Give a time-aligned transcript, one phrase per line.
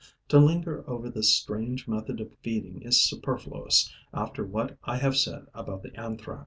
[0.29, 5.45] To linger over this strange method of feeding is superfluous after what I have said
[5.53, 6.39] about the Anthrax.